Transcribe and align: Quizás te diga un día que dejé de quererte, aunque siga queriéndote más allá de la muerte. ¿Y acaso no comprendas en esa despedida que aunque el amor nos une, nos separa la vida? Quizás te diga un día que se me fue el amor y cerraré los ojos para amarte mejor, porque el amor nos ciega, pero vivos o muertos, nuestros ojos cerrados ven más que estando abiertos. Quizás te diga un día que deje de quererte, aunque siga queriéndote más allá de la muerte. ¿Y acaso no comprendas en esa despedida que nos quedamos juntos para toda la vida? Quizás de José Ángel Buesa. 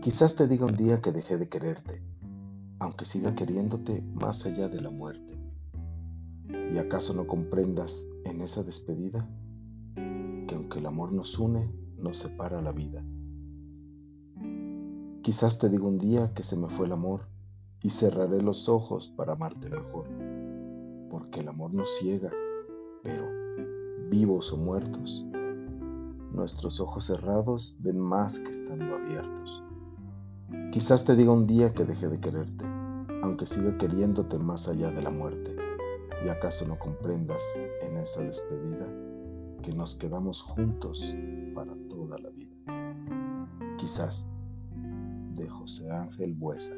Quizás 0.00 0.36
te 0.36 0.46
diga 0.46 0.64
un 0.64 0.76
día 0.76 1.00
que 1.00 1.10
dejé 1.10 1.38
de 1.38 1.48
quererte, 1.48 2.00
aunque 2.78 3.04
siga 3.04 3.34
queriéndote 3.34 4.00
más 4.14 4.46
allá 4.46 4.68
de 4.68 4.80
la 4.80 4.90
muerte. 4.90 5.36
¿Y 6.72 6.78
acaso 6.78 7.14
no 7.14 7.26
comprendas 7.26 8.06
en 8.24 8.40
esa 8.40 8.62
despedida 8.62 9.28
que 9.96 10.54
aunque 10.54 10.78
el 10.78 10.86
amor 10.86 11.12
nos 11.12 11.36
une, 11.36 11.68
nos 11.98 12.16
separa 12.16 12.62
la 12.62 12.70
vida? 12.70 13.02
Quizás 15.22 15.58
te 15.58 15.68
diga 15.68 15.84
un 15.84 15.98
día 15.98 16.32
que 16.32 16.44
se 16.44 16.56
me 16.56 16.68
fue 16.68 16.86
el 16.86 16.92
amor 16.92 17.22
y 17.82 17.90
cerraré 17.90 18.40
los 18.40 18.68
ojos 18.68 19.12
para 19.16 19.32
amarte 19.32 19.68
mejor, 19.68 20.06
porque 21.10 21.40
el 21.40 21.48
amor 21.48 21.74
nos 21.74 21.98
ciega, 21.98 22.30
pero 23.02 23.24
vivos 24.10 24.52
o 24.52 24.56
muertos, 24.56 25.26
nuestros 26.32 26.78
ojos 26.78 27.06
cerrados 27.06 27.76
ven 27.80 27.98
más 27.98 28.38
que 28.38 28.50
estando 28.50 28.94
abiertos. 28.94 29.64
Quizás 30.78 31.04
te 31.04 31.16
diga 31.16 31.32
un 31.32 31.44
día 31.44 31.72
que 31.72 31.84
deje 31.84 32.08
de 32.08 32.20
quererte, 32.20 32.64
aunque 33.20 33.46
siga 33.46 33.76
queriéndote 33.78 34.38
más 34.38 34.68
allá 34.68 34.92
de 34.92 35.02
la 35.02 35.10
muerte. 35.10 35.56
¿Y 36.24 36.28
acaso 36.28 36.68
no 36.68 36.78
comprendas 36.78 37.42
en 37.82 37.96
esa 37.96 38.22
despedida 38.22 38.86
que 39.60 39.72
nos 39.72 39.96
quedamos 39.96 40.40
juntos 40.40 41.12
para 41.52 41.74
toda 41.90 42.16
la 42.20 42.30
vida? 42.30 42.54
Quizás 43.76 44.28
de 45.34 45.48
José 45.48 45.90
Ángel 45.90 46.34
Buesa. 46.34 46.76